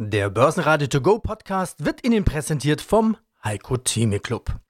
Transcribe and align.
Der 0.00 0.30
Börsenradio 0.30 0.86
To 0.86 1.00
Go 1.00 1.18
Podcast 1.18 1.84
wird 1.84 2.06
Ihnen 2.06 2.24
präsentiert 2.24 2.80
vom 2.80 3.16
Heiko 3.42 3.78
Theme 3.78 4.20
Club. 4.20 4.60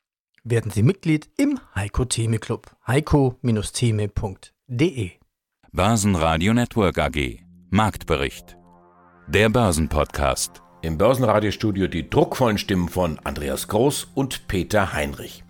Werden 0.43 0.71
Sie 0.71 0.83
Mitglied 0.83 1.29
im 1.37 1.61
Heiko 1.75 2.07
Theme 2.07 2.39
Club. 2.39 2.75
heiko-theme.de 2.87 5.11
Börsenradio 5.71 6.55
Network 6.55 6.99
AG 6.99 7.41
Marktbericht 7.69 8.57
Der 9.27 9.51
Börsenpodcast 9.51 10.63
Im 10.81 10.97
Börsenradiostudio 10.97 11.89
die 11.89 12.09
druckvollen 12.09 12.57
Stimmen 12.57 12.89
von 12.89 13.19
Andreas 13.19 13.69
Groß 13.69 14.09
und 14.15 14.49
Peter 14.49 14.95
Heinrich. 14.95 15.45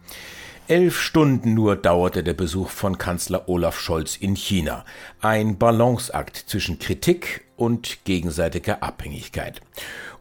Elf 0.67 1.01
Stunden 1.01 1.55
nur 1.55 1.77
dauerte 1.77 2.25
der 2.25 2.35
Besuch 2.35 2.71
von 2.71 2.99
Kanzler 2.99 3.49
Olaf 3.49 3.79
Scholz 3.79 4.17
in 4.17 4.35
China. 4.35 4.85
Ein 5.21 5.57
Balanceakt 5.57 6.37
zwischen 6.37 6.81
Kritik 6.81 7.45
und 7.59 8.05
gegenseitiger 8.05 8.83
Abhängigkeit. 8.83 9.61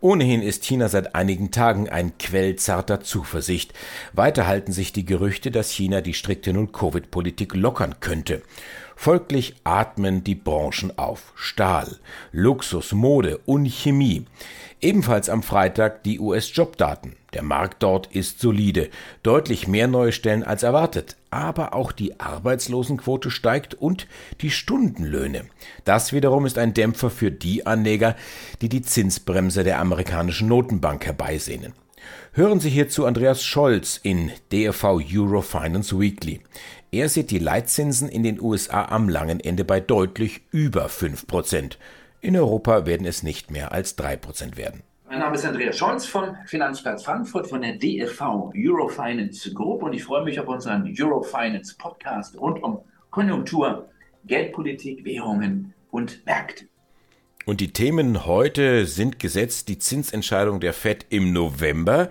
Ohnehin 0.01 0.41
ist 0.41 0.63
China 0.63 0.89
seit 0.89 1.15
einigen 1.15 1.51
Tagen 1.51 1.89
ein 1.89 2.17
Quell 2.17 2.55
zarter 2.55 3.01
Zuversicht. 3.01 3.73
Weiter 4.13 4.45
halten 4.45 4.71
sich 4.71 4.93
die 4.93 5.05
Gerüchte, 5.05 5.49
dass 5.49 5.71
China 5.71 6.01
die 6.01 6.13
strikte 6.13 6.53
Null-Covid-Politik 6.53 7.55
lockern 7.55 7.95
könnte. 7.99 8.41
Folglich 8.99 9.53
atmen 9.63 10.23
die 10.23 10.33
Branchen 10.33 10.97
auf. 10.97 11.31
Stahl, 11.35 11.97
Luxus, 12.31 12.93
Mode 12.93 13.37
und 13.45 13.67
Chemie. 13.67 14.25
Ebenfalls 14.81 15.29
am 15.29 15.43
Freitag 15.43 16.03
die 16.03 16.19
US-Jobdaten. 16.19 17.15
Der 17.33 17.43
Markt 17.43 17.83
dort 17.83 18.07
ist 18.07 18.41
solide, 18.41 18.89
deutlich 19.21 19.67
mehr 19.67 19.87
neue 19.87 20.11
Stellen 20.11 20.43
als 20.43 20.63
erwartet, 20.63 21.15
aber 21.29 21.75
auch 21.75 21.91
die 21.91 22.19
Arbeitslosenquote 22.19 23.29
steigt 23.29 23.75
und 23.75 24.07
die 24.41 24.49
Stundenlöhne. 24.49 25.45
Das 25.85 26.11
wiederum 26.11 26.47
ist 26.47 26.57
ein 26.57 26.73
Dämpfer 26.73 27.11
für 27.11 27.31
die 27.31 27.67
Anleger, 27.67 28.15
die 28.61 28.69
die 28.69 28.81
Zinsbremse 28.81 29.63
der 29.63 29.79
amerikanischen 29.79 30.47
Notenbank 30.47 31.05
herbeisehnen. 31.05 31.73
Hören 32.37 32.59
Sie 32.59 32.69
hierzu 32.69 33.07
Andreas 33.07 33.43
Scholz 33.43 33.97
in 33.97 34.29
DFV 34.51 35.01
Eurofinance 35.11 35.99
Weekly. 35.99 36.39
Er 36.91 37.09
sieht 37.09 37.31
die 37.31 37.39
Leitzinsen 37.39 38.07
in 38.09 38.21
den 38.21 38.39
USA 38.39 38.85
am 38.89 39.09
langen 39.09 39.39
Ende 39.39 39.65
bei 39.65 39.79
deutlich 39.79 40.41
über 40.51 40.85
5%. 40.85 41.77
In 42.21 42.37
Europa 42.37 42.85
werden 42.85 43.07
es 43.07 43.23
nicht 43.23 43.49
mehr 43.49 43.71
als 43.71 43.97
3% 43.97 44.55
werden. 44.55 44.83
Mein 45.09 45.17
Name 45.17 45.33
ist 45.33 45.47
Andreas 45.47 45.79
Scholz 45.79 46.05
von 46.05 46.37
Finanzplatz 46.45 47.05
Frankfurt 47.05 47.47
von 47.47 47.63
der 47.63 47.75
DFV 47.75 48.53
Eurofinance 48.55 49.51
Group 49.55 49.81
und 49.81 49.93
ich 49.93 50.03
freue 50.03 50.23
mich 50.23 50.39
auf 50.39 50.47
unseren 50.47 50.93
Eurofinance 50.95 51.75
Podcast 51.75 52.39
rund 52.39 52.61
um 52.61 52.81
Konjunktur, 53.09 53.89
Geldpolitik, 54.25 55.03
Währungen 55.03 55.73
und 55.89 56.23
Märkte. 56.27 56.67
Und 57.47 57.61
die 57.61 57.71
Themen 57.71 58.25
heute 58.25 58.85
sind 58.85 59.19
gesetzt. 59.19 59.69
Die 59.69 59.79
Zinsentscheidung 59.79 60.59
der 60.59 60.73
Fed 60.73 61.05
im 61.09 61.31
November, 61.31 62.09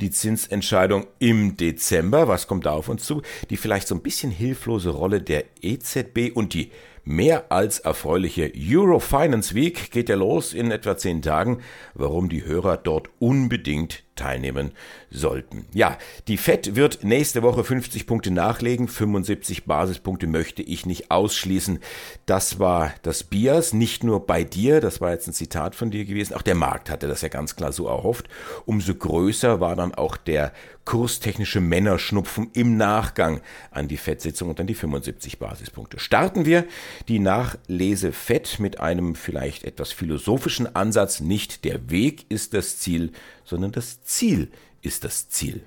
die 0.00 0.12
Zinsentscheidung 0.12 1.08
im 1.18 1.56
Dezember, 1.56 2.28
was 2.28 2.46
kommt 2.46 2.66
da 2.66 2.70
auf 2.70 2.88
uns 2.88 3.04
zu, 3.04 3.22
die 3.50 3.56
vielleicht 3.56 3.88
so 3.88 3.96
ein 3.96 4.00
bisschen 4.00 4.30
hilflose 4.30 4.90
Rolle 4.90 5.20
der 5.20 5.42
EZB 5.60 6.30
und 6.32 6.54
die 6.54 6.70
mehr 7.04 7.50
als 7.50 7.80
erfreuliche 7.80 8.52
Eurofinance 8.56 9.56
Week 9.56 9.90
geht 9.90 10.08
ja 10.08 10.14
los 10.14 10.54
in 10.54 10.70
etwa 10.70 10.96
zehn 10.96 11.20
Tagen, 11.20 11.62
warum 11.94 12.28
die 12.28 12.44
Hörer 12.44 12.76
dort 12.76 13.10
unbedingt 13.18 14.04
teilnehmen 14.16 14.72
sollten. 15.10 15.66
Ja, 15.72 15.96
die 16.28 16.36
FED 16.36 16.74
wird 16.74 17.04
nächste 17.04 17.42
Woche 17.42 17.64
50 17.64 18.06
Punkte 18.06 18.30
nachlegen, 18.30 18.88
75 18.88 19.64
Basispunkte 19.64 20.26
möchte 20.26 20.62
ich 20.62 20.86
nicht 20.86 21.10
ausschließen. 21.10 21.78
Das 22.26 22.58
war 22.58 22.92
das 23.02 23.22
Bias, 23.22 23.72
nicht 23.72 24.02
nur 24.02 24.26
bei 24.26 24.44
dir, 24.44 24.80
das 24.80 25.00
war 25.00 25.12
jetzt 25.12 25.28
ein 25.28 25.32
Zitat 25.32 25.74
von 25.74 25.90
dir 25.90 26.04
gewesen, 26.04 26.34
auch 26.34 26.42
der 26.42 26.54
Markt 26.54 26.90
hatte 26.90 27.06
das 27.06 27.22
ja 27.22 27.28
ganz 27.28 27.56
klar 27.56 27.72
so 27.72 27.86
erhofft. 27.86 28.28
Umso 28.64 28.94
größer 28.94 29.60
war 29.60 29.76
dann 29.76 29.94
auch 29.94 30.16
der 30.16 30.52
kurstechnische 30.86 31.60
Männerschnupfen 31.60 32.50
im 32.54 32.76
Nachgang 32.76 33.42
an 33.70 33.88
die 33.88 33.96
FED-Sitzung 33.96 34.48
und 34.48 34.58
dann 34.58 34.68
die 34.68 34.74
75 34.74 35.38
Basispunkte. 35.38 35.98
Starten 35.98 36.46
wir 36.46 36.64
die 37.08 37.18
Nachlese 37.18 38.12
FED 38.12 38.60
mit 38.60 38.80
einem 38.80 39.16
vielleicht 39.16 39.64
etwas 39.64 39.92
philosophischen 39.92 40.74
Ansatz, 40.74 41.20
nicht 41.20 41.64
der 41.64 41.90
Weg 41.90 42.24
ist 42.30 42.54
das 42.54 42.78
Ziel, 42.78 43.12
sondern 43.46 43.72
das 43.72 44.02
Ziel 44.02 44.50
ist 44.82 45.04
das 45.04 45.28
Ziel. 45.30 45.62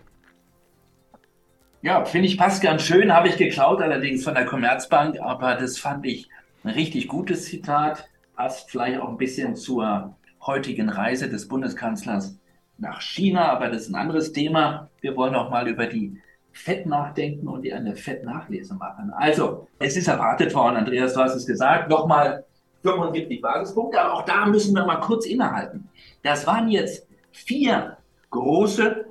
Ja, 1.82 2.04
finde 2.04 2.28
ich 2.28 2.38
passt 2.38 2.62
ganz 2.62 2.84
schön, 2.84 3.14
habe 3.14 3.30
ich 3.30 3.38
geklaut 3.38 3.82
allerdings 3.82 4.24
von 4.24 4.36
der 4.36 4.46
Commerzbank, 4.46 5.20
aber 5.22 5.56
das 5.56 5.80
fand 5.80 6.06
ich 6.06 6.30
ein 6.64 6.72
richtig 6.72 7.08
gutes 7.08 7.46
Zitat, 7.46 8.10
passt 8.36 8.70
vielleicht 8.70 9.00
auch 9.00 9.08
ein 9.08 9.18
bisschen 9.18 9.56
zur 9.56 10.16
heutigen 10.46 10.90
Reise 10.90 11.30
des 11.30 11.48
Bundeskanzlers 11.48 12.38
nach 12.78 13.02
China, 13.02 13.50
aber 13.50 13.70
das 13.70 13.84
ist 13.84 13.90
ein 13.90 13.96
anderes 13.96 14.34
Thema. 14.34 14.90
Wir 15.00 15.16
wollen 15.16 15.36
auch 15.36 15.50
mal 15.50 15.68
über 15.68 15.88
die 15.88 16.22
Fett 16.52 16.86
nachdenken 16.86 17.48
und 17.48 17.62
die 17.62 17.74
eine 17.74 17.96
Fett-Nachlese 17.96 18.74
machen. 18.74 19.12
Also, 19.16 19.68
es 19.80 19.96
ist 19.96 20.08
erwartet 20.08 20.54
worden, 20.54 20.78
Andreas, 20.78 21.14
du 21.14 21.22
hast 21.22 21.36
es 21.36 21.46
gesagt, 21.46 21.90
nochmal 21.90 22.44
75 22.84 23.42
Basispunkte, 23.42 24.02
aber 24.02 24.14
auch 24.14 24.26
da 24.26 24.46
müssen 24.46 24.76
wir 24.76 24.86
mal 24.86 25.00
kurz 25.00 25.26
innehalten. 25.26 25.88
Das 26.24 26.48
waren 26.48 26.70
jetzt 26.70 27.09
vier 27.32 27.98
große 28.30 29.06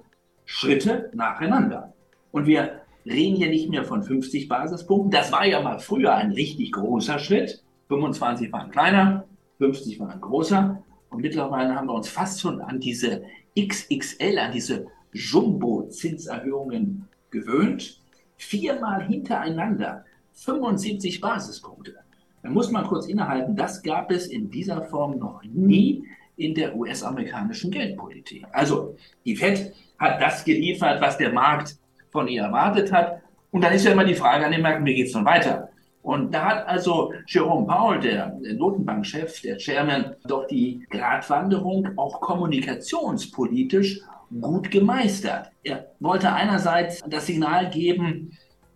Schritte 0.45 1.11
nacheinander. 1.15 1.93
Und 2.33 2.47
wir 2.47 2.83
reden 3.05 3.37
hier 3.37 3.49
nicht 3.49 3.69
mehr 3.71 3.84
von 3.84 4.03
50 4.03 4.49
Basispunkten. 4.49 5.11
Das 5.11 5.33
war 5.33 5.47
ja 5.47 5.61
mal 5.62 5.79
früher 5.79 6.15
ein 6.15 6.33
richtig 6.33 6.73
großer 6.73 7.19
Schritt. 7.19 7.62
25 7.89 8.53
waren 8.53 8.71
kleiner, 8.71 9.25
50 9.59 9.99
waren 10.01 10.21
großer. 10.21 10.83
Und 11.11 11.23
mittlerweile 11.23 11.75
haben 11.75 11.89
wir 11.89 11.95
uns 11.95 12.09
fast 12.09 12.41
schon 12.41 12.61
an 12.61 12.81
diese 12.81 13.23
XXL, 13.59 14.39
an 14.39 14.53
diese 14.53 14.87
Jumbo-Zinserhöhungen 15.12 17.09
gewöhnt. 17.31 18.00
Viermal 18.37 19.06
hintereinander 19.06 20.05
75 20.35 21.21
Basispunkte. 21.21 21.97
Da 22.43 22.50
muss 22.50 22.71
man 22.71 22.87
kurz 22.87 23.06
innehalten, 23.06 23.56
das 23.56 23.83
gab 23.83 24.11
es 24.12 24.29
in 24.29 24.50
dieser 24.50 24.83
Form 24.83 25.19
noch 25.19 25.43
nie 25.43 26.05
in 26.38 26.54
der 26.54 26.75
US-amerikanischen 26.75 27.71
Geldpolitik. 27.71 28.44
Also 28.53 28.97
die 29.25 29.37
Fed 29.37 29.72
hat 29.99 30.21
das 30.21 30.44
geliefert, 30.44 31.00
was 31.00 31.19
der 31.19 31.32
Markt 31.32 31.76
von 32.10 32.28
ihr 32.28 32.43
erwartet 32.43 32.93
hat. 32.93 33.21
Und 33.50 33.62
dann 33.62 33.72
ist 33.72 33.84
ja 33.84 33.93
immer 33.93 34.04
die 34.04 34.15
Frage 34.15 34.47
an 34.47 34.53
den 34.53 34.62
Märkten, 34.62 34.87
wie 34.87 34.94
geht 34.94 35.09
es 35.09 35.15
nun 35.15 35.25
weiter? 35.25 35.69
Und 36.03 36.32
da 36.32 36.47
hat 36.47 36.69
also 36.69 37.12
Jerome 37.26 37.66
Powell, 37.66 38.00
der 38.00 38.38
Notenbankchef, 38.56 39.43
der 39.43 39.59
Chairman, 39.59 40.15
doch 40.26 40.47
die 40.47 40.87
Gratwanderung 40.91 41.88
auch 41.99 42.21
kommunikationspolitisch 42.21 44.00
gut 44.41 44.70
gemeistert. 44.70 45.50
Er 45.65 45.91
wollte 46.00 46.32
einerseits 46.32 47.03
das 47.06 47.26
Signal 47.26 47.69
geben, 47.70 48.32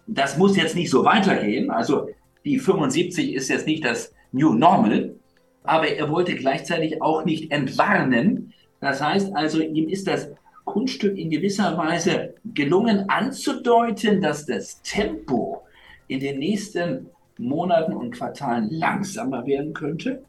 das 0.06 0.37
muss 0.37 0.56
jetzt 0.56 0.75
nicht 0.75 0.91
so 0.91 1.05
weitergehen. 1.05 1.71
Also 1.71 2.09
die 2.44 2.59
75 2.59 3.34
ist 3.34 3.49
jetzt 3.49 3.67
nicht 3.67 3.84
das 3.84 4.12
New 4.33 4.53
Normal, 4.55 5.15
aber 5.65 5.89
er 5.89 6.11
wollte 6.11 6.34
gleichzeitig 6.34 7.00
auch 7.03 7.25
nicht 7.25 7.50
entwarnen. 7.50 8.53
Das 8.81 9.00
heißt 9.03 9.34
also, 9.34 9.61
ihm 9.61 9.89
ist 9.89 10.06
das 10.06 10.31
Kunststück 10.65 11.17
in 11.17 11.31
gewisser 11.31 11.77
Weise 11.77 12.34
gelungen 12.55 13.09
anzudeuten, 13.09 14.21
dass 14.21 14.47
das 14.47 14.81
Tempo 14.83 15.62
in 16.09 16.21
den 16.21 16.39
nächsten 16.39 17.11
Monaten 17.39 17.95
und 17.95 18.12
Quartalen 18.12 18.71
langsamer 18.71 19.47
werden 19.47 19.73
könnte, 19.73 20.25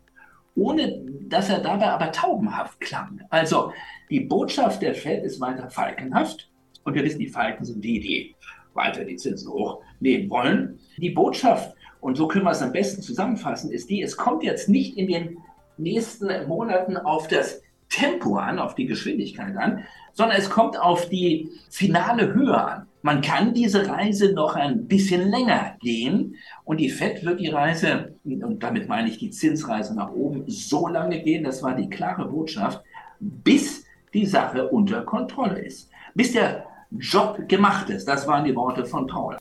ohne 0.55 1.01
dass 1.27 1.49
er 1.49 1.59
dabei 1.59 1.87
aber 1.87 2.11
taubenhaft 2.11 2.79
klang. 2.79 3.21
Also 3.29 3.71
die 4.09 4.21
Botschaft 4.21 4.81
der 4.81 4.95
Fed 4.95 5.23
ist 5.23 5.39
weiter 5.39 5.69
falkenhaft 5.69 6.49
und 6.83 6.93
wir 6.93 7.03
wissen, 7.03 7.19
die 7.19 7.27
Falken 7.27 7.65
sind 7.65 7.83
die, 7.83 7.99
die 7.99 8.35
weiter 8.73 9.03
die 9.05 9.15
Zinsen 9.15 9.51
hochnehmen 9.51 10.29
wollen. 10.29 10.79
Die 10.97 11.11
Botschaft, 11.11 11.75
und 12.03 12.17
so 12.17 12.27
können 12.27 12.43
wir 12.43 12.51
es 12.51 12.61
am 12.61 12.73
besten 12.73 13.01
zusammenfassen, 13.01 13.71
ist 13.71 13.89
die, 13.89 14.01
es 14.01 14.17
kommt 14.17 14.43
jetzt 14.43 14.67
nicht 14.67 14.97
in 14.97 15.07
den 15.07 15.37
nächsten 15.77 16.47
Monaten 16.47 16.97
auf 16.97 17.29
das 17.29 17.61
Tempo 17.89 18.35
an, 18.35 18.59
auf 18.59 18.75
die 18.75 18.87
Geschwindigkeit 18.87 19.55
an, 19.55 19.85
sondern 20.11 20.37
es 20.37 20.49
kommt 20.49 20.79
auf 20.79 21.07
die 21.07 21.49
finale 21.69 22.33
Höhe 22.33 22.61
an. 22.61 22.87
Man 23.03 23.21
kann 23.21 23.53
diese 23.53 23.87
Reise 23.87 24.33
noch 24.33 24.55
ein 24.55 24.87
bisschen 24.87 25.29
länger 25.29 25.75
gehen 25.79 26.35
und 26.65 26.77
die 26.81 26.89
FED 26.89 27.25
wird 27.25 27.39
die 27.39 27.47
Reise, 27.47 28.15
und 28.23 28.61
damit 28.61 28.89
meine 28.89 29.07
ich 29.07 29.17
die 29.17 29.29
Zinsreise 29.29 29.95
nach 29.95 30.11
oben, 30.11 30.43
so 30.47 30.87
lange 30.87 31.21
gehen, 31.21 31.43
das 31.43 31.63
war 31.63 31.73
die 31.73 31.89
klare 31.89 32.25
Botschaft, 32.25 32.83
bis 33.19 33.85
die 34.13 34.25
Sache 34.25 34.67
unter 34.67 35.03
Kontrolle 35.03 35.59
ist. 35.59 35.89
Bis 36.13 36.33
der 36.33 36.65
Job 36.91 37.47
gemacht 37.47 37.89
ist. 37.89 38.07
Das 38.07 38.27
waren 38.27 38.45
die 38.45 38.55
Worte 38.55 38.85
von 38.85 39.07
Paul. 39.07 39.37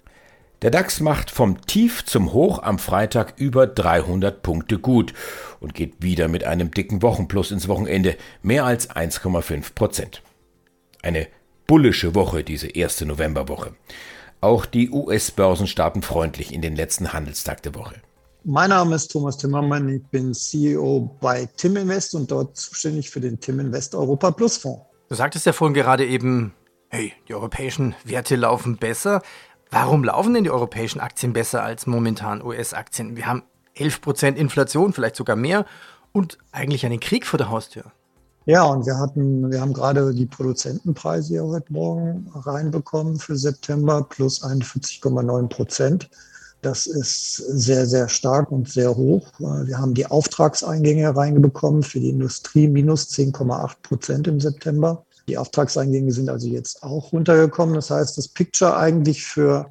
Der 0.62 0.70
DAX 0.70 1.00
macht 1.00 1.32
vom 1.32 1.60
Tief 1.66 2.04
zum 2.04 2.32
Hoch 2.32 2.62
am 2.62 2.78
Freitag 2.78 3.34
über 3.36 3.66
300 3.66 4.44
Punkte 4.44 4.78
gut 4.78 5.12
und 5.58 5.74
geht 5.74 6.00
wieder 6.02 6.28
mit 6.28 6.44
einem 6.44 6.70
dicken 6.70 7.02
Wochenplus 7.02 7.50
ins 7.50 7.66
Wochenende, 7.66 8.16
mehr 8.42 8.64
als 8.64 8.88
1,5 8.88 9.74
Prozent. 9.74 10.22
Eine 11.02 11.26
bullische 11.66 12.14
Woche, 12.14 12.44
diese 12.44 12.68
erste 12.68 13.06
Novemberwoche. 13.06 13.74
Auch 14.40 14.64
die 14.64 14.90
US-Börsen 14.90 15.66
starten 15.66 16.00
freundlich 16.00 16.54
in 16.54 16.62
den 16.62 16.76
letzten 16.76 17.12
Handelstag 17.12 17.60
der 17.64 17.74
Woche. 17.74 17.96
Mein 18.44 18.70
Name 18.70 18.94
ist 18.94 19.08
Thomas 19.08 19.38
Timmermann, 19.38 19.88
ich 19.88 20.02
bin 20.12 20.32
CEO 20.32 21.16
bei 21.20 21.48
Tim 21.56 21.76
Invest 21.76 22.14
und 22.14 22.30
dort 22.30 22.56
zuständig 22.56 23.10
für 23.10 23.20
den 23.20 23.40
Tim 23.40 23.58
Invest 23.58 23.96
Europa 23.96 24.30
Plus 24.30 24.58
Fonds. 24.58 24.82
Du 25.08 25.16
sagtest 25.16 25.44
ja 25.44 25.52
vorhin 25.52 25.74
gerade 25.74 26.06
eben, 26.06 26.54
hey, 26.88 27.12
die 27.28 27.34
europäischen 27.34 27.96
Werte 28.04 28.36
laufen 28.36 28.76
besser. 28.76 29.22
Warum 29.72 30.04
laufen 30.04 30.34
denn 30.34 30.44
die 30.44 30.50
europäischen 30.50 31.00
Aktien 31.00 31.32
besser 31.32 31.62
als 31.62 31.86
momentan 31.86 32.42
US-Aktien? 32.42 33.16
Wir 33.16 33.26
haben 33.26 33.42
11% 33.74 34.34
Inflation, 34.34 34.92
vielleicht 34.92 35.16
sogar 35.16 35.34
mehr 35.34 35.64
und 36.12 36.36
eigentlich 36.52 36.84
einen 36.84 37.00
Krieg 37.00 37.26
vor 37.26 37.38
der 37.38 37.48
Haustür. 37.48 37.84
Ja, 38.44 38.64
und 38.64 38.84
wir 38.84 38.98
hatten, 38.98 39.50
wir 39.50 39.62
haben 39.62 39.72
gerade 39.72 40.12
die 40.12 40.26
Produzentenpreise 40.26 41.28
hier 41.28 41.44
heute 41.44 41.72
Morgen 41.72 42.30
reinbekommen 42.34 43.18
für 43.18 43.34
September 43.34 44.06
plus 44.06 44.42
41,9 44.44 45.48
Prozent. 45.48 46.10
Das 46.60 46.84
ist 46.84 47.36
sehr, 47.36 47.86
sehr 47.86 48.10
stark 48.10 48.52
und 48.52 48.68
sehr 48.68 48.94
hoch. 48.94 49.26
Wir 49.38 49.78
haben 49.78 49.94
die 49.94 50.04
Auftragseingänge 50.04 51.16
reinbekommen 51.16 51.82
für 51.82 51.98
die 51.98 52.10
Industrie 52.10 52.68
minus 52.68 53.08
10,8 53.08 53.76
Prozent 53.82 54.28
im 54.28 54.38
September. 54.38 55.02
Die 55.28 55.38
Auftragseingänge 55.38 56.12
sind 56.12 56.28
also 56.28 56.48
jetzt 56.48 56.82
auch 56.82 57.12
runtergekommen. 57.12 57.74
Das 57.74 57.90
heißt, 57.90 58.18
das 58.18 58.28
Picture 58.28 58.76
eigentlich 58.76 59.24
für 59.24 59.70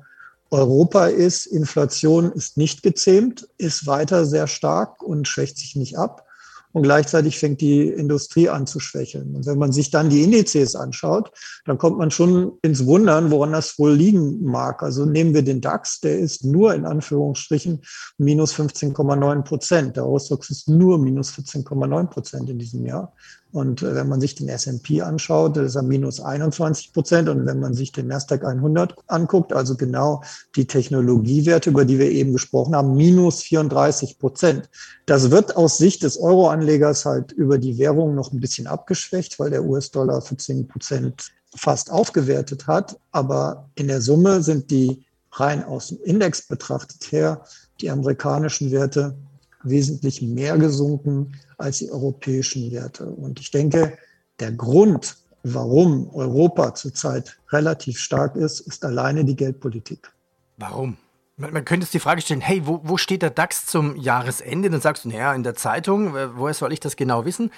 Europa 0.50 1.07
ist, 1.07 1.45
Inflation 1.45 2.31
ist 2.31 2.57
nicht 2.57 2.83
gezähmt, 2.83 3.48
ist 3.57 3.88
weiter 3.88 4.25
sehr 4.25 4.48
stark 4.48 5.01
und 5.01 5.27
schwächt 5.27 5.57
sich 5.57 5.75
nicht 5.75 5.98
ab 5.98 6.27
und 6.74 6.83
gleichzeitig 6.83 7.38
fängt 7.38 7.62
die 7.62 7.88
Industrie 7.88 8.50
an 8.50 8.65
zu 8.65 8.80
schwächeln. 8.80 9.36
Und 9.36 9.45
wenn 9.45 9.57
man 9.57 9.71
sich 9.71 9.92
dann 9.92 10.09
die 10.09 10.24
Indizes 10.24 10.75
anschaut, 10.75 11.31
dann 11.65 11.77
kommt 11.77 11.97
man 11.97 12.12
schon 12.12 12.54
ins 12.62 12.86
Wundern, 12.86 13.31
woran 13.31 13.51
das 13.51 13.77
wohl 13.77 13.94
liegen 13.94 14.44
mag. 14.44 14.81
Also 14.81 15.06
nehmen 15.06 15.33
wir 15.33 15.42
den 15.42 15.62
DAX, 15.62 16.00
der 16.00 16.19
ist 16.19 16.45
nur 16.45 16.74
in 16.74 16.86
Anführungsstrichen 16.86 17.81
minus 18.18 18.54
15,9 18.54 19.42
Prozent. 19.44 19.97
Der 19.97 20.06
Ausdruck 20.06 20.50
ist 20.50 20.69
nur 20.69 20.97
minus 20.97 21.31
14,9 21.31 22.07
Prozent 22.07 22.50
in 22.50 22.59
diesem 22.59 22.86
Jahr. 22.86 23.13
Und 23.51 23.81
äh, 23.81 23.95
wenn 23.95 24.07
man 24.07 24.21
sich 24.21 24.36
den 24.36 24.50
S&P 24.50 25.01
anschaut, 25.01 25.57
ist 25.57 25.75
er 25.75 25.83
minus 25.83 26.19
21 26.19 26.94
Prozent. 26.94 27.30
Und 27.30 27.45
wenn 27.45 27.59
man 27.59 27.74
sich 27.74 27.92
den 27.92 28.07
Nasdaq 28.07 28.45
100 28.45 28.95
anguckt, 29.07 29.53
also 29.53 29.75
genau 29.75 30.24
die 30.56 30.65
Technologiewerte, 30.65 31.69
über 31.69 31.86
die 31.86 32.00
wir 32.00 32.09
eben 32.12 32.33
gesprochen 32.33 32.75
haben, 32.75 32.95
minus 32.95 33.42
34 33.44 34.19
Prozent. 34.19 34.69
Das 35.06 35.31
wird 35.31 35.56
aus 35.57 35.77
Sicht 35.77 36.03
des 36.03 36.18
Euro-Anlegers 36.18 37.06
halt 37.06 37.31
über 37.31 37.57
die 37.57 37.77
Währung 37.77 38.15
noch 38.15 38.31
ein 38.31 38.39
bisschen 38.39 38.68
abgeschwächt, 38.68 39.39
weil 39.39 39.50
der 39.50 39.65
US-Dollar 39.65 40.21
für 40.21 40.38
10 40.38 40.68
Prozent 40.68 41.31
fast 41.56 41.92
aufgewertet 41.92 42.68
hat. 42.68 42.97
Aber 43.12 43.69
in 43.75 43.88
der 43.88 44.01
Summe 44.01 44.42
sind 44.42 44.71
die 44.71 45.06
rein 45.33 45.63
aus 45.63 45.88
dem 45.88 46.00
Index 46.04 46.47
betrachtet 46.47 47.12
her 47.12 47.44
die 47.80 47.89
amerikanischen 47.89 48.71
Werte 48.71 49.15
wesentlich 49.63 50.21
mehr 50.21 50.57
gesunken 50.57 51.33
als 51.57 51.79
die 51.79 51.91
europäischen 51.91 52.71
Werte. 52.71 53.05
Und 53.05 53.39
ich 53.39 53.51
denke, 53.51 53.97
der 54.39 54.51
Grund, 54.51 55.17
warum 55.43 56.09
Europa 56.13 56.73
zurzeit 56.75 57.37
relativ 57.49 57.99
stark 57.99 58.35
ist, 58.35 58.61
ist 58.61 58.83
alleine 58.83 59.25
die 59.25 59.35
Geldpolitik. 59.35 60.11
Warum? 60.57 60.97
Man, 61.37 61.65
könnte 61.65 61.85
jetzt 61.85 61.93
die 61.93 61.99
Frage 61.99 62.21
stellen, 62.21 62.41
hey, 62.41 62.61
wo, 62.65 62.81
wo 62.83 62.97
steht 62.97 63.23
der 63.23 63.31
DAX 63.31 63.65
zum 63.65 63.95
Jahresende? 63.95 64.69
Dann 64.69 64.81
sagst 64.81 65.05
du, 65.05 65.09
naja, 65.09 65.33
in 65.33 65.43
der 65.43 65.55
Zeitung, 65.55 66.13
woher 66.35 66.53
soll 66.53 66.71
ich 66.71 66.79
das 66.79 66.95
genau 66.95 67.25
wissen? 67.25 67.51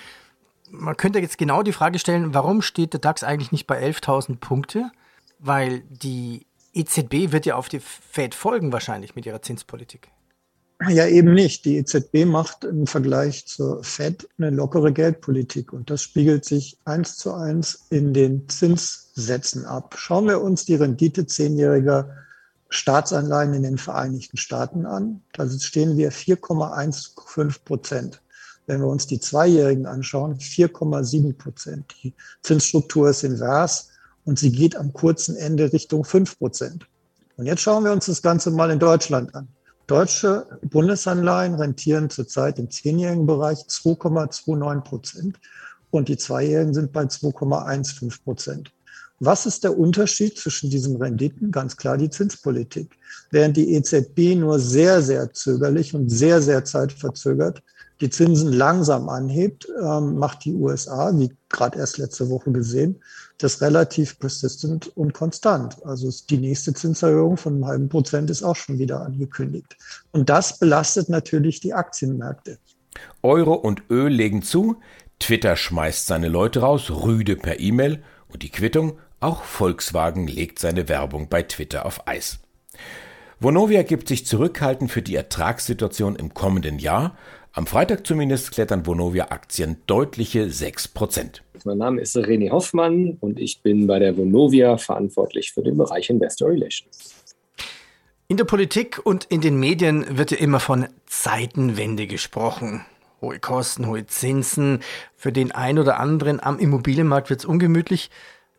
Man 0.70 0.96
könnte 0.96 1.20
jetzt 1.20 1.38
genau 1.38 1.64
die 1.64 1.74
Frage 1.74 2.00
stellen, 2.00 2.34
warum 2.34 2.62
steht 2.62 2.94
der 2.94 3.02
DAX 3.02 3.24
eigentlich 3.24 3.52
nicht 3.52 3.68
bei 3.68 3.84
11.000 3.84 4.38
Punkte? 4.38 4.92
Weil 5.40 5.82
die 5.90 6.46
EZB 6.74 7.32
wird 7.32 7.46
ja 7.46 7.56
auf 7.56 7.68
die 7.68 7.82
Fed 7.82 8.34
folgen 8.36 8.72
wahrscheinlich 8.72 9.16
mit 9.16 9.26
ihrer 9.26 9.42
Zinspolitik. 9.42 10.10
Ja, 10.90 11.06
eben 11.06 11.34
nicht. 11.34 11.66
Die 11.66 11.78
EZB 11.78 12.26
macht 12.26 12.64
im 12.64 12.88
Vergleich 12.88 13.46
zur 13.46 13.84
Fed 13.84 14.28
eine 14.38 14.50
lockere 14.50 14.92
Geldpolitik 14.92 15.72
und 15.72 15.90
das 15.90 16.02
spiegelt 16.02 16.46
sich 16.46 16.78
eins 16.86 17.18
zu 17.18 17.34
eins 17.34 17.86
in 17.90 18.14
den 18.14 18.48
Zinssätzen 18.50 19.66
ab. 19.66 19.96
Schauen 19.98 20.28
wir 20.28 20.42
uns 20.42 20.66
die 20.66 20.76
Rendite 20.76 21.26
zehnjähriger 21.28 22.10
Staatsanleihen 22.70 23.54
in 23.54 23.64
den 23.64 23.78
Vereinigten 23.78 24.38
Staaten 24.38 24.86
an. 24.86 25.22
Da 25.34 25.48
stehen 25.50 25.96
wir 25.96 26.12
4,15 26.12 27.64
Prozent. 27.64 28.22
Wenn 28.66 28.80
wir 28.80 28.88
uns 28.88 29.06
die 29.06 29.20
Zweijährigen 29.20 29.86
anschauen, 29.86 30.38
4,7 30.38 31.34
Prozent. 31.34 31.94
Die 32.02 32.14
Zinsstruktur 32.42 33.10
ist 33.10 33.24
invers 33.24 33.90
und 34.26 34.40
sie 34.40 34.52
geht 34.52 34.76
am 34.76 34.92
kurzen 34.92 35.36
Ende 35.36 35.72
Richtung 35.72 36.04
5 36.04 36.40
Prozent. 36.40 36.88
Und 37.38 37.46
jetzt 37.46 37.62
schauen 37.62 37.84
wir 37.84 37.92
uns 37.92 38.06
das 38.06 38.22
Ganze 38.22 38.52
mal 38.52 38.72
in 38.72 38.80
Deutschland 38.80 39.36
an. 39.36 39.48
Deutsche 39.88 40.48
Bundesanleihen 40.62 41.56
rentieren 41.56 42.10
zurzeit 42.10 42.58
im 42.58 42.72
zehnjährigen 42.72 43.26
Bereich 43.26 43.60
2,29 43.60 44.82
Prozent 44.82 45.40
und 45.92 46.08
die 46.08 46.18
Zweijährigen 46.18 46.74
sind 46.74 46.94
bei 46.94 47.04
2,15 47.04 48.24
Prozent. 48.24 48.72
Was 49.26 49.46
ist 49.46 49.64
der 49.64 49.78
Unterschied 49.78 50.38
zwischen 50.38 50.70
diesen 50.70 50.98
Renditen? 50.98 51.52
Ganz 51.52 51.78
klar 51.78 51.98
die 51.98 52.10
Zinspolitik. 52.10 52.98
Während 53.32 53.58
die 53.58 53.74
EZB 53.74 54.36
nur 54.36 54.60
sehr, 54.60 55.02
sehr 55.02 55.32
zögerlich 55.32 55.94
und 55.94 56.10
sehr, 56.10 56.42
sehr 56.42 56.66
zeitverzögert 56.66 57.64
die 58.02 58.10
Zinsen 58.10 58.52
langsam 58.52 59.08
anhebt, 59.08 59.66
ähm, 59.82 60.18
macht 60.18 60.44
die 60.44 60.54
USA, 60.54 61.12
wie 61.16 61.32
gerade 61.48 61.80
erst 61.80 61.98
letzte 61.98 62.30
Woche 62.30 62.52
gesehen, 62.52 63.02
das 63.38 63.62
relativ 63.62 64.20
persistent 64.20 64.88
und 64.98 65.14
konstant. 65.14 65.78
Also 65.86 66.12
die 66.30 66.38
nächste 66.38 66.74
Zinserhöhung 66.74 67.38
von 67.38 67.54
einem 67.54 67.66
halben 67.66 67.90
Prozent 67.90 68.30
ist 68.30 68.44
auch 68.44 68.58
schon 68.58 68.78
wieder 68.78 69.02
angekündigt. 69.02 69.78
Und 70.12 70.30
das 70.30 70.60
belastet 70.60 71.08
natürlich 71.08 71.62
die 71.62 71.74
Aktienmärkte. 71.74 72.58
Euro 73.22 73.54
und 73.54 73.84
Öl 73.90 74.12
legen 74.12 74.42
zu, 74.42 74.76
Twitter 75.20 75.56
schmeißt 75.56 76.06
seine 76.06 76.28
Leute 76.28 76.60
raus, 76.60 76.90
Rüde 76.90 77.38
per 77.38 77.62
E-Mail 77.62 78.04
und 78.28 78.44
die 78.44 78.50
Quittung, 78.50 78.98
auch 79.24 79.44
Volkswagen 79.44 80.28
legt 80.28 80.60
seine 80.60 80.90
Werbung 80.90 81.30
bei 81.30 81.44
Twitter 81.44 81.86
auf 81.86 82.08
Eis. 82.08 82.40
Vonovia 83.40 83.84
gibt 83.84 84.08
sich 84.08 84.26
zurückhaltend 84.26 84.92
für 84.92 85.02
die 85.02 85.16
Ertragssituation 85.16 86.16
im 86.16 86.34
kommenden 86.34 86.80
Jahr, 86.80 87.18
am 87.56 87.68
Freitag 87.68 88.08
zumindest 88.08 88.52
klettern 88.52 88.86
Vonovia-Aktien 88.86 89.78
deutliche 89.86 90.46
6%. 90.46 91.42
Mein 91.66 91.78
Name 91.78 92.02
ist 92.02 92.18
René 92.18 92.50
Hoffmann 92.50 93.18
und 93.22 93.40
ich 93.40 93.62
bin 93.62 93.86
bei 93.86 94.00
der 94.00 94.18
Vonovia 94.18 94.78
verantwortlich 94.78 95.54
für 95.54 95.62
den 95.62 95.78
Bereich 95.78 96.10
Investor 96.10 96.50
Relations. 96.50 97.14
In 98.28 98.38
der 98.38 98.46
Politik 98.46 99.00
und 99.04 99.26
in 99.26 99.42
den 99.42 99.60
Medien 99.60 100.18
wird 100.18 100.32
ja 100.32 100.38
immer 100.38 100.60
von 100.60 100.88
Zeitenwende 101.06 102.08
gesprochen. 102.08 102.86
Hohe 103.22 103.40
Kosten, 103.40 103.88
hohe 103.88 104.08
Zinsen. 104.08 104.80
Für 105.16 105.32
den 105.32 105.52
einen 105.52 105.78
oder 105.78 106.00
anderen 106.00 106.42
am 106.42 106.58
Immobilienmarkt 106.58 107.30
wird 107.30 107.42
es 107.42 107.46
ungemütlich. 107.46 108.10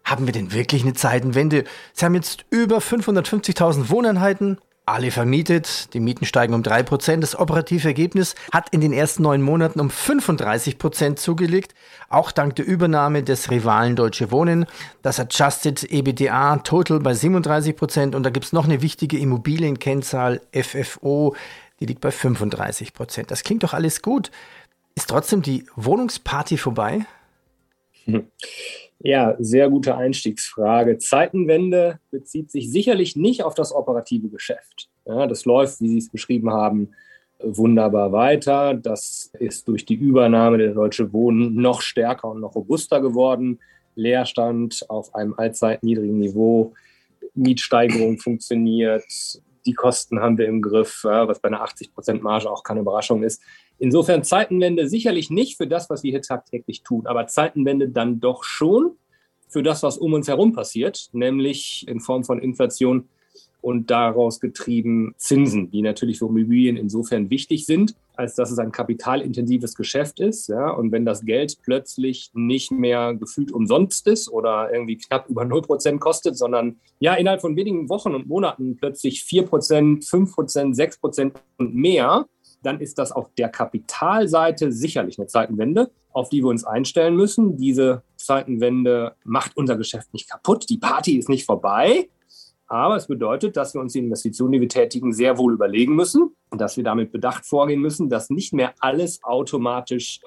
Haben 0.04 0.26
wir 0.26 0.32
denn 0.32 0.52
wirklich 0.52 0.82
eine 0.82 0.94
Zeitenwende? 0.94 1.64
Sie 1.92 2.04
haben 2.04 2.14
jetzt 2.14 2.44
über 2.50 2.78
550.000 2.78 3.88
Wohneinheiten, 3.88 4.58
alle 4.86 5.10
vermietet, 5.10 5.94
die 5.94 6.00
Mieten 6.00 6.26
steigen 6.26 6.52
um 6.52 6.62
3%. 6.62 7.20
Das 7.20 7.38
operative 7.38 7.88
Ergebnis 7.88 8.34
hat 8.52 8.68
in 8.68 8.82
den 8.82 8.92
ersten 8.92 9.22
neun 9.22 9.40
Monaten 9.40 9.80
um 9.80 9.88
35% 9.88 11.16
zugelegt, 11.16 11.74
auch 12.10 12.32
dank 12.32 12.54
der 12.56 12.66
Übernahme 12.66 13.22
des 13.22 13.50
Rivalen 13.50 13.96
Deutsche 13.96 14.30
Wohnen. 14.30 14.66
Das 15.00 15.18
Adjusted 15.18 15.90
EBDA 15.90 16.58
Total 16.58 17.00
bei 17.00 17.12
37% 17.12 18.14
und 18.14 18.24
da 18.24 18.30
gibt 18.30 18.44
es 18.44 18.52
noch 18.52 18.66
eine 18.66 18.82
wichtige 18.82 19.18
Immobilienkennzahl 19.18 20.42
FFO, 20.52 21.34
die 21.80 21.86
liegt 21.86 22.02
bei 22.02 22.10
35%. 22.10 23.26
Das 23.26 23.42
klingt 23.42 23.62
doch 23.62 23.72
alles 23.72 24.02
gut. 24.02 24.30
Ist 24.94 25.08
trotzdem 25.08 25.40
die 25.40 25.64
Wohnungsparty 25.76 26.58
vorbei? 26.58 27.06
Ja, 29.00 29.36
sehr 29.38 29.68
gute 29.68 29.96
Einstiegsfrage. 29.96 30.98
Zeitenwende 30.98 31.98
bezieht 32.10 32.50
sich 32.50 32.70
sicherlich 32.70 33.16
nicht 33.16 33.42
auf 33.42 33.54
das 33.54 33.74
operative 33.74 34.28
Geschäft. 34.28 34.88
Ja, 35.06 35.26
das 35.26 35.44
läuft, 35.44 35.80
wie 35.80 35.88
Sie 35.88 35.98
es 35.98 36.08
beschrieben 36.08 36.50
haben, 36.50 36.92
wunderbar 37.38 38.12
weiter. 38.12 38.74
Das 38.74 39.30
ist 39.38 39.68
durch 39.68 39.84
die 39.84 39.96
Übernahme 39.96 40.56
der 40.58 40.72
Deutsche 40.72 41.12
Wohnen 41.12 41.54
noch 41.56 41.82
stärker 41.82 42.30
und 42.30 42.40
noch 42.40 42.54
robuster 42.54 43.00
geworden. 43.00 43.58
Leerstand 43.94 44.86
auf 44.88 45.14
einem 45.14 45.34
allzeit 45.34 45.82
niedrigen 45.82 46.18
Niveau. 46.18 46.72
Mietsteigerung 47.34 48.18
funktioniert. 48.18 49.04
Die 49.66 49.74
Kosten 49.74 50.20
haben 50.20 50.38
wir 50.38 50.46
im 50.46 50.62
Griff, 50.62 51.04
was 51.04 51.40
bei 51.40 51.48
einer 51.48 51.64
80% 51.64 52.20
Marge 52.22 52.50
auch 52.50 52.62
keine 52.62 52.80
Überraschung 52.80 53.22
ist. 53.22 53.42
Insofern 53.78 54.24
Zeitenwende 54.24 54.88
sicherlich 54.88 55.30
nicht 55.30 55.56
für 55.56 55.66
das, 55.66 55.90
was 55.90 56.02
wir 56.02 56.10
hier 56.10 56.22
tagtäglich 56.22 56.82
tun, 56.82 57.06
aber 57.06 57.26
Zeitenwende 57.26 57.88
dann 57.88 58.20
doch 58.20 58.44
schon 58.44 58.92
für 59.48 59.62
das, 59.62 59.82
was 59.82 59.98
um 59.98 60.12
uns 60.14 60.28
herum 60.28 60.52
passiert, 60.52 61.08
nämlich 61.12 61.86
in 61.88 62.00
Form 62.00 62.24
von 62.24 62.40
Inflation 62.40 63.08
und 63.64 63.90
daraus 63.90 64.40
getrieben 64.40 65.14
Zinsen, 65.16 65.70
die 65.70 65.80
natürlich 65.80 66.18
für 66.18 66.26
Immobilien 66.26 66.76
insofern 66.76 67.30
wichtig 67.30 67.64
sind, 67.64 67.94
als 68.14 68.34
dass 68.34 68.50
es 68.50 68.58
ein 68.58 68.72
kapitalintensives 68.72 69.74
Geschäft 69.74 70.20
ist. 70.20 70.48
Ja, 70.48 70.70
und 70.70 70.92
wenn 70.92 71.06
das 71.06 71.24
Geld 71.24 71.56
plötzlich 71.62 72.30
nicht 72.34 72.70
mehr 72.70 73.14
gefühlt 73.14 73.52
umsonst 73.52 74.06
ist 74.06 74.28
oder 74.28 74.72
irgendwie 74.72 74.98
knapp 74.98 75.28
über 75.30 75.42
0% 75.42 75.98
kostet, 75.98 76.36
sondern 76.36 76.76
ja 77.00 77.14
innerhalb 77.14 77.40
von 77.40 77.56
wenigen 77.56 77.88
Wochen 77.88 78.14
und 78.14 78.28
Monaten 78.28 78.76
plötzlich 78.76 79.22
4%, 79.22 80.06
5%, 80.06 80.76
6% 80.76 81.32
und 81.56 81.74
mehr, 81.74 82.26
dann 82.64 82.80
ist 82.80 82.98
das 82.98 83.12
auf 83.12 83.30
der 83.36 83.48
Kapitalseite 83.48 84.72
sicherlich 84.72 85.18
eine 85.18 85.26
Zeitenwende, 85.26 85.90
auf 86.12 86.28
die 86.28 86.42
wir 86.42 86.48
uns 86.48 86.64
einstellen 86.64 87.16
müssen. 87.16 87.56
Diese 87.56 88.02
Zeitenwende 88.16 89.14
macht 89.24 89.56
unser 89.56 89.76
Geschäft 89.76 90.12
nicht 90.12 90.30
kaputt. 90.30 90.68
Die 90.68 90.78
Party 90.78 91.18
ist 91.18 91.28
nicht 91.28 91.44
vorbei. 91.44 92.08
Aber 92.66 92.96
es 92.96 93.06
bedeutet, 93.06 93.56
dass 93.56 93.74
wir 93.74 93.80
uns 93.80 93.92
die 93.92 93.98
Investitionen, 93.98 94.52
die 94.52 94.60
wir 94.60 94.68
tätigen, 94.68 95.12
sehr 95.12 95.36
wohl 95.36 95.52
überlegen 95.52 95.94
müssen 95.94 96.34
und 96.50 96.60
dass 96.60 96.76
wir 96.76 96.84
damit 96.84 97.12
bedacht 97.12 97.44
vorgehen 97.44 97.80
müssen, 97.80 98.08
dass 98.08 98.30
nicht 98.30 98.52
mehr 98.52 98.72
alles 98.80 99.22
automatisch 99.22 100.20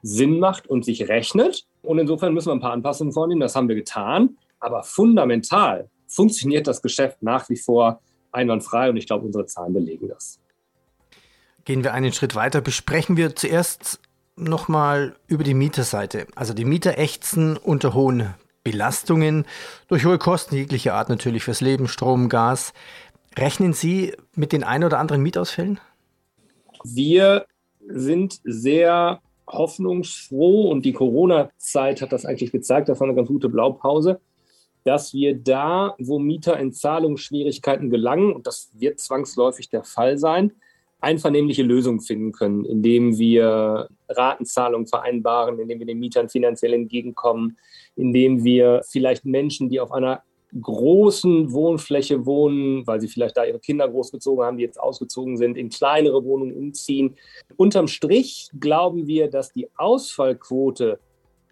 Sinn 0.00 0.40
macht 0.40 0.66
und 0.68 0.84
sich 0.84 1.08
rechnet. 1.08 1.66
Und 1.82 1.98
insofern 1.98 2.32
müssen 2.32 2.48
wir 2.48 2.54
ein 2.54 2.60
paar 2.60 2.72
Anpassungen 2.72 3.12
vornehmen. 3.12 3.40
Das 3.40 3.54
haben 3.54 3.68
wir 3.68 3.76
getan. 3.76 4.36
Aber 4.58 4.82
fundamental 4.82 5.90
funktioniert 6.08 6.66
das 6.66 6.82
Geschäft 6.82 7.22
nach 7.22 7.48
wie 7.48 7.56
vor 7.56 8.00
einwandfrei 8.32 8.90
und 8.90 8.96
ich 8.96 9.06
glaube, 9.06 9.26
unsere 9.26 9.46
Zahlen 9.46 9.72
belegen 9.72 10.08
das. 10.08 10.41
Gehen 11.64 11.84
wir 11.84 11.94
einen 11.94 12.12
Schritt 12.12 12.34
weiter. 12.34 12.60
Besprechen 12.60 13.16
wir 13.16 13.36
zuerst 13.36 14.00
nochmal 14.36 15.14
über 15.26 15.44
die 15.44 15.54
Mieterseite. 15.54 16.26
Also 16.34 16.54
die 16.54 16.64
Mieter 16.64 16.98
ächzen 16.98 17.56
unter 17.56 17.94
hohen 17.94 18.34
Belastungen 18.64 19.46
durch 19.88 20.04
hohe 20.04 20.18
Kosten 20.18 20.54
jeglicher 20.54 20.94
Art 20.94 21.08
natürlich 21.08 21.44
fürs 21.44 21.60
Leben, 21.60 21.88
Strom, 21.88 22.28
Gas. 22.28 22.72
Rechnen 23.38 23.72
Sie 23.72 24.14
mit 24.34 24.52
den 24.52 24.64
ein 24.64 24.84
oder 24.84 24.98
anderen 24.98 25.22
Mietausfällen? 25.22 25.80
Wir 26.84 27.46
sind 27.86 28.40
sehr 28.44 29.20
hoffnungsfroh 29.46 30.70
und 30.70 30.84
die 30.84 30.92
Corona-Zeit 30.92 32.02
hat 32.02 32.12
das 32.12 32.24
eigentlich 32.24 32.52
gezeigt, 32.52 32.88
das 32.88 33.00
war 33.00 33.06
eine 33.06 33.16
ganz 33.16 33.28
gute 33.28 33.48
Blaupause, 33.48 34.20
dass 34.84 35.12
wir 35.12 35.36
da, 35.36 35.94
wo 35.98 36.18
Mieter 36.18 36.58
in 36.58 36.72
Zahlungsschwierigkeiten 36.72 37.90
gelangen, 37.90 38.32
und 38.32 38.46
das 38.46 38.70
wird 38.74 39.00
zwangsläufig 39.00 39.68
der 39.68 39.84
Fall 39.84 40.18
sein, 40.18 40.52
einvernehmliche 41.02 41.62
Lösungen 41.62 42.00
finden 42.00 42.32
können, 42.32 42.64
indem 42.64 43.18
wir 43.18 43.88
Ratenzahlungen 44.08 44.86
vereinbaren, 44.86 45.58
indem 45.58 45.80
wir 45.80 45.86
den 45.86 45.98
Mietern 45.98 46.28
finanziell 46.28 46.72
entgegenkommen, 46.72 47.56
indem 47.96 48.44
wir 48.44 48.82
vielleicht 48.88 49.24
Menschen, 49.24 49.68
die 49.68 49.80
auf 49.80 49.92
einer 49.92 50.22
großen 50.60 51.52
Wohnfläche 51.52 52.26
wohnen, 52.26 52.86
weil 52.86 53.00
sie 53.00 53.08
vielleicht 53.08 53.36
da 53.36 53.44
ihre 53.44 53.58
Kinder 53.58 53.88
großgezogen 53.88 54.44
haben, 54.44 54.58
die 54.58 54.64
jetzt 54.64 54.78
ausgezogen 54.78 55.36
sind, 55.36 55.56
in 55.56 55.70
kleinere 55.70 56.24
Wohnungen 56.24 56.54
umziehen. 56.54 57.16
Unterm 57.56 57.88
Strich 57.88 58.50
glauben 58.60 59.06
wir, 59.06 59.30
dass 59.30 59.52
die 59.52 59.68
Ausfallquote 59.76 60.98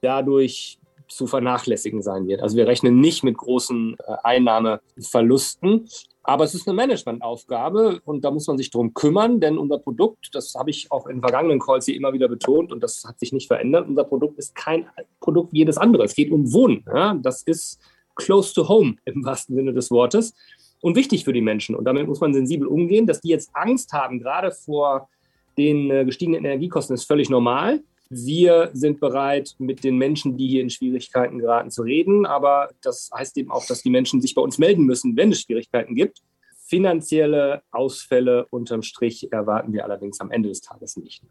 dadurch 0.02 0.78
zu 1.08 1.26
vernachlässigen 1.26 2.02
sein 2.02 2.28
wird. 2.28 2.42
Also 2.42 2.56
wir 2.56 2.66
rechnen 2.66 3.00
nicht 3.00 3.24
mit 3.24 3.36
großen 3.36 3.96
äh, 3.98 4.16
Einnahmeverlusten, 4.22 5.88
aber 6.22 6.44
es 6.44 6.54
ist 6.54 6.68
eine 6.68 6.76
Managementaufgabe 6.76 8.00
und 8.04 8.24
da 8.24 8.30
muss 8.30 8.46
man 8.46 8.58
sich 8.58 8.70
drum 8.70 8.92
kümmern, 8.92 9.40
denn 9.40 9.58
unser 9.58 9.78
Produkt, 9.78 10.28
das 10.34 10.54
habe 10.54 10.70
ich 10.70 10.90
auch 10.92 11.06
in 11.06 11.20
vergangenen 11.20 11.58
Calls 11.58 11.86
hier 11.86 11.96
immer 11.96 12.12
wieder 12.12 12.28
betont 12.28 12.72
und 12.72 12.82
das 12.82 13.04
hat 13.06 13.18
sich 13.18 13.32
nicht 13.32 13.46
verändert, 13.46 13.88
unser 13.88 14.04
Produkt 14.04 14.38
ist 14.38 14.54
kein 14.54 14.86
Produkt 15.20 15.52
wie 15.52 15.58
jedes 15.58 15.78
andere. 15.78 16.04
Es 16.04 16.14
geht 16.14 16.30
um 16.30 16.52
Wohnen. 16.52 16.84
Ja? 16.92 17.14
Das 17.14 17.42
ist 17.42 17.80
close 18.16 18.52
to 18.54 18.68
home 18.68 18.96
im 19.06 19.24
wahrsten 19.24 19.56
Sinne 19.56 19.72
des 19.72 19.90
Wortes 19.90 20.34
und 20.80 20.96
wichtig 20.96 21.24
für 21.24 21.32
die 21.32 21.40
Menschen. 21.40 21.74
Und 21.74 21.84
damit 21.84 22.06
muss 22.06 22.20
man 22.20 22.34
sensibel 22.34 22.66
umgehen. 22.66 23.06
Dass 23.06 23.20
die 23.20 23.28
jetzt 23.28 23.50
Angst 23.54 23.92
haben, 23.92 24.18
gerade 24.18 24.52
vor 24.52 25.08
den 25.56 25.90
äh, 25.90 26.04
gestiegenen 26.04 26.44
Energiekosten, 26.44 26.94
ist 26.94 27.04
völlig 27.04 27.30
normal. 27.30 27.82
Wir 28.12 28.70
sind 28.72 28.98
bereit, 28.98 29.54
mit 29.58 29.84
den 29.84 29.96
Menschen, 29.96 30.36
die 30.36 30.48
hier 30.48 30.62
in 30.62 30.70
Schwierigkeiten 30.70 31.38
geraten, 31.38 31.70
zu 31.70 31.82
reden. 31.82 32.26
Aber 32.26 32.70
das 32.82 33.08
heißt 33.16 33.38
eben 33.38 33.52
auch, 33.52 33.64
dass 33.66 33.82
die 33.82 33.90
Menschen 33.90 34.20
sich 34.20 34.34
bei 34.34 34.42
uns 34.42 34.58
melden 34.58 34.84
müssen, 34.84 35.16
wenn 35.16 35.30
es 35.30 35.42
Schwierigkeiten 35.42 35.94
gibt. 35.94 36.20
Finanzielle 36.66 37.62
Ausfälle 37.70 38.46
unterm 38.50 38.82
Strich 38.82 39.32
erwarten 39.32 39.72
wir 39.72 39.84
allerdings 39.84 40.20
am 40.20 40.32
Ende 40.32 40.48
des 40.48 40.60
Tages 40.60 40.96
nicht. 40.96 41.22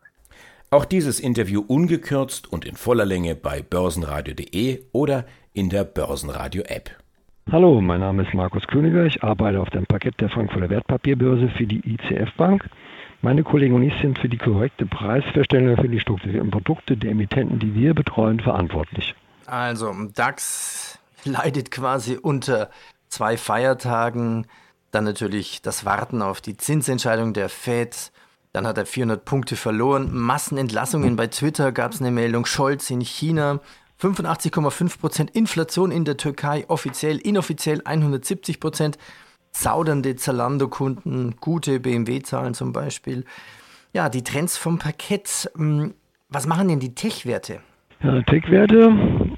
Auch 0.70 0.86
dieses 0.86 1.20
Interview 1.20 1.62
ungekürzt 1.68 2.52
und 2.52 2.64
in 2.64 2.78
voller 2.78 3.06
Länge 3.06 3.36
bei 3.36 3.62
börsenradio.de 3.62 4.86
oder 4.94 5.26
in 5.52 5.70
der 5.70 5.84
Börsenradio-App. 5.84 6.92
Hallo, 7.52 7.82
mein 7.82 8.00
Name 8.00 8.24
ist 8.24 8.34
Markus 8.34 8.66
Königer. 8.68 9.06
Ich 9.06 9.22
arbeite 9.22 9.60
auf 9.60 9.70
dem 9.72 9.86
Parkett 9.86 10.22
der 10.22 10.30
Frankfurter 10.30 10.70
Wertpapierbörse 10.70 11.50
für 11.58 11.66
die 11.66 11.80
ICF 11.80 12.30
Bank. 12.38 12.70
Meine 13.22 13.44
Kollegen 13.44 13.76
und 13.76 13.84
ich 13.84 13.94
sind 14.02 14.18
für 14.18 14.30
die 14.30 14.38
korrekte 14.38 14.86
Preisverstellung 14.86 15.76
für 15.76 15.90
die 15.90 16.00
strukturierten 16.00 16.52
Produkte 16.52 16.96
der 16.96 17.12
Emittenten, 17.12 17.60
die 17.60 17.74
wir 17.76 17.94
betreuen, 17.94 18.40
verantwortlich. 18.40 19.14
Also, 19.46 19.94
DAX 20.16 21.00
leidet 21.26 21.70
quasi 21.70 22.16
unter 22.16 22.70
zwei 23.10 23.36
Feiertagen. 23.36 24.48
Dann 24.92 25.04
natürlich 25.04 25.62
das 25.62 25.84
Warten 25.84 26.22
auf 26.22 26.40
die 26.40 26.56
Zinsentscheidung 26.56 27.34
der 27.34 27.50
Fed. 27.50 28.14
Dann 28.54 28.66
hat 28.66 28.78
er 28.78 28.86
400 28.86 29.26
Punkte 29.26 29.58
verloren. 29.58 30.12
Massenentlassungen 30.14 31.18
bei 31.18 31.28
Twitter 31.28 31.74
gab 31.74 31.92
es 31.92 32.00
eine 32.00 32.12
Meldung. 32.12 32.46
Scholz 32.46 32.90
in 32.90 33.02
China. 33.02 33.60
85,5 34.02 34.98
Prozent 34.98 35.32
Inflation 35.32 35.92
in 35.92 36.06
der 36.06 36.16
Türkei, 36.16 36.64
offiziell, 36.70 37.18
inoffiziell 37.18 37.82
170 37.84 38.62
Prozent 38.62 38.98
zaudernde 39.60 40.16
Zalando-Kunden, 40.16 41.36
gute 41.42 41.82
BMW-Zahlen 41.82 42.54
zum 42.54 42.72
Beispiel. 42.72 43.26
Ja, 43.94 44.08
die 44.08 44.24
Trends 44.24 44.58
vom 44.58 44.80
Parkett. 44.80 45.52
Hm, 45.56 45.94
was 46.30 46.48
machen 46.48 46.70
denn 46.70 46.80
die 46.80 46.96
Tech-Werte? 46.96 47.60
Ja, 48.02 48.22
Tech-Werte, 48.22 48.96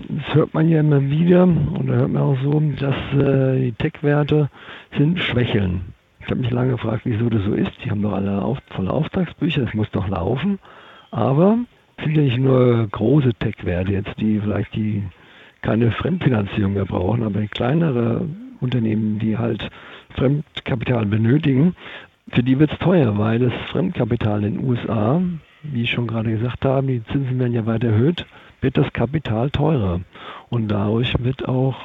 das 0.10 0.36
hört 0.36 0.54
man 0.54 0.70
ja 0.70 0.82
immer 0.82 1.01
wieder 1.01 1.44
und 1.44 1.88
da 1.88 1.94
hört 1.94 2.12
man 2.12 2.22
auch 2.22 2.38
so, 2.44 2.60
dass 2.60 2.96
äh, 3.13 3.60
die 3.60 3.72
Tech-Werte 3.72 4.51
sind 4.96 5.20
schwächeln. 5.20 5.94
Ich 6.20 6.28
habe 6.28 6.42
mich 6.42 6.51
lange 6.51 6.74
gefragt, 6.74 7.01
wieso 7.06 7.28
das 7.28 7.44
so 7.44 7.54
ist. 7.54 7.72
Die 7.84 7.90
haben 7.90 8.04
doch 8.04 8.13
alle 8.13 8.44
auf, 8.44 8.60
volle 8.75 8.92
Auftragsbücher, 8.92 9.63
es 9.63 9.74
muss 9.74 9.90
doch 9.92 10.08
laufen. 10.08 10.60
Aber 11.10 11.58
es 11.98 12.04
sind 12.04 12.16
ja 12.16 12.22
nicht 12.22 12.38
nur 12.38 12.88
große 12.90 13.34
Tech-Werte 13.34 13.94
jetzt, 13.94 14.13
die 14.20 14.40
vielleicht 14.40 14.75
die 14.75 15.04
keine 15.63 15.92
Fremdfinanzierung 15.92 16.74
mehr 16.74 16.86
brauchen, 16.86 17.24
aber 17.24 17.42
kleinere 17.48 18.28
Unternehmen, 18.62 19.20
die 19.20 19.38
halt 19.38 19.70
Fremdkapital 20.15 21.06
benötigen, 21.06 21.75
für 22.32 22.44
die 22.44 22.60
wird 22.60 22.72
es 22.72 22.80
teuer, 22.80 23.18
weil 23.18 23.39
das 23.39 23.53
Fremdkapital 23.72 24.44
in 24.44 24.56
den 24.56 24.70
USA, 24.70 25.22
wie 25.63 25.84
ich 25.84 25.91
schon 25.91 26.08
gerade 26.08 26.32
gesagt 26.32 26.63
habe, 26.63 26.88
die 26.88 27.03
Zinsen 27.06 27.39
werden 27.39 27.53
ja 27.53 27.65
weiter 27.65 27.89
erhöht, 27.89 28.25
wird 28.62 28.77
das 28.77 28.91
Kapital 28.94 29.50
teurer. 29.50 30.01
Und 30.50 30.70
dadurch 30.70 31.13
wird 31.20 31.48
auch 31.48 31.75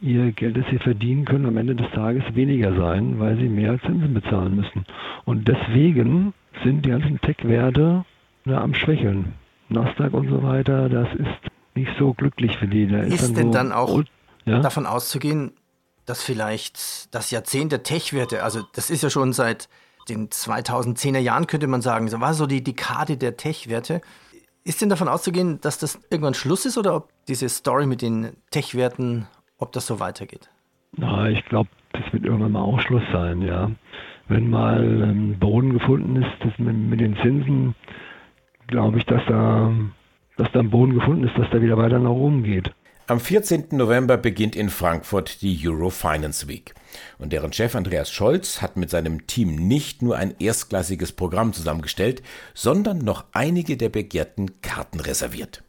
ihr 0.00 0.32
Geld, 0.32 0.56
das 0.56 0.64
sie 0.70 0.78
verdienen 0.78 1.24
können, 1.24 1.46
am 1.46 1.56
Ende 1.56 1.76
des 1.76 1.90
Tages 1.92 2.24
weniger 2.34 2.74
sein, 2.74 3.20
weil 3.20 3.36
sie 3.36 3.48
mehr 3.48 3.80
Zinsen 3.80 4.14
bezahlen 4.14 4.56
müssen. 4.56 4.84
Und 5.24 5.46
deswegen 5.46 6.34
sind 6.64 6.84
die 6.84 6.90
ganzen 6.90 7.20
Tech-Werte 7.20 8.04
am 8.46 8.74
Schwächeln. 8.74 9.34
Nasdaq 9.68 10.12
und 10.12 10.28
so 10.28 10.42
weiter, 10.42 10.88
das 10.88 11.08
ist 11.14 11.52
nicht 11.74 11.90
so 11.98 12.12
glücklich 12.12 12.58
für 12.58 12.66
die. 12.66 12.86
Da 12.86 12.98
ist, 12.98 13.14
ist 13.14 13.28
dann 13.28 13.34
denn 13.34 13.46
so, 13.46 13.52
dann 13.52 13.72
auch 13.72 14.02
ja? 14.44 14.58
davon 14.58 14.86
auszugehen, 14.86 15.52
dass 16.06 16.22
vielleicht 16.22 17.14
das 17.14 17.30
Jahrzehnt 17.30 17.72
der 17.72 17.82
Tech-Werte, 17.82 18.42
also 18.42 18.62
das 18.74 18.90
ist 18.90 19.02
ja 19.02 19.10
schon 19.10 19.32
seit 19.32 19.68
den 20.08 20.28
2010er 20.28 21.18
Jahren, 21.18 21.46
könnte 21.46 21.66
man 21.66 21.82
sagen, 21.82 22.08
so 22.08 22.20
war 22.20 22.34
so 22.34 22.46
die 22.46 22.64
Dekade 22.64 23.16
der 23.16 23.36
Tech-Werte. 23.36 24.00
Ist 24.64 24.80
denn 24.80 24.88
davon 24.88 25.08
auszugehen, 25.08 25.60
dass 25.60 25.78
das 25.78 26.00
irgendwann 26.10 26.34
Schluss 26.34 26.66
ist 26.66 26.78
oder 26.78 26.96
ob 26.96 27.08
diese 27.28 27.48
Story 27.48 27.86
mit 27.86 28.02
den 28.02 28.36
Tech-Werten, 28.50 29.26
ob 29.58 29.72
das 29.72 29.86
so 29.86 30.00
weitergeht? 30.00 30.50
Na, 30.96 31.28
ich 31.28 31.44
glaube, 31.46 31.68
das 31.92 32.12
wird 32.12 32.24
irgendwann 32.24 32.52
mal 32.52 32.62
auch 32.62 32.80
Schluss 32.80 33.02
sein, 33.12 33.42
ja. 33.42 33.70
Wenn 34.28 34.50
mal 34.50 34.82
ähm, 35.02 35.38
Boden 35.38 35.72
gefunden 35.72 36.22
ist, 36.22 36.58
mit, 36.58 36.76
mit 36.76 37.00
den 37.00 37.16
Zinsen, 37.16 37.74
glaube 38.68 38.98
ich, 38.98 39.06
dass 39.06 39.22
da, 39.26 39.72
dass 40.36 40.50
da 40.52 40.60
ein 40.60 40.70
Boden 40.70 40.94
gefunden 40.94 41.24
ist, 41.24 41.36
dass 41.36 41.50
da 41.50 41.60
wieder 41.60 41.76
weiter 41.76 41.98
nach 41.98 42.10
oben 42.10 42.42
geht. 42.42 42.72
Am 43.08 43.18
14. 43.18 43.66
November 43.72 44.16
beginnt 44.16 44.54
in 44.54 44.70
Frankfurt 44.70 45.42
die 45.42 45.60
Euro 45.66 45.90
Finance 45.90 46.46
Week. 46.46 46.72
Und 47.18 47.32
deren 47.32 47.52
Chef 47.52 47.74
Andreas 47.74 48.12
Scholz 48.12 48.62
hat 48.62 48.76
mit 48.76 48.90
seinem 48.90 49.26
Team 49.26 49.56
nicht 49.56 50.02
nur 50.02 50.16
ein 50.16 50.36
erstklassiges 50.38 51.10
Programm 51.10 51.52
zusammengestellt, 51.52 52.22
sondern 52.54 52.98
noch 52.98 53.24
einige 53.32 53.76
der 53.76 53.88
begehrten 53.88 54.60
Karten 54.62 55.00
reserviert. 55.00 55.64